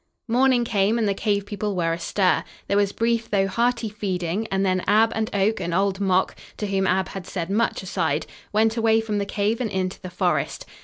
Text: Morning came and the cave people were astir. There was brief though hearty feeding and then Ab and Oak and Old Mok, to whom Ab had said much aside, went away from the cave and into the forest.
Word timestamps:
Morning 0.27 0.65
came 0.65 0.97
and 0.97 1.07
the 1.07 1.13
cave 1.13 1.45
people 1.45 1.75
were 1.75 1.93
astir. 1.93 2.43
There 2.67 2.75
was 2.75 2.91
brief 2.91 3.29
though 3.29 3.45
hearty 3.47 3.87
feeding 3.87 4.47
and 4.49 4.65
then 4.65 4.81
Ab 4.87 5.11
and 5.13 5.29
Oak 5.31 5.59
and 5.59 5.75
Old 5.75 5.99
Mok, 5.99 6.35
to 6.57 6.65
whom 6.65 6.87
Ab 6.87 7.09
had 7.09 7.27
said 7.27 7.51
much 7.51 7.83
aside, 7.83 8.25
went 8.51 8.75
away 8.77 8.99
from 8.99 9.19
the 9.19 9.27
cave 9.27 9.61
and 9.61 9.69
into 9.69 10.01
the 10.01 10.09
forest. 10.09 10.65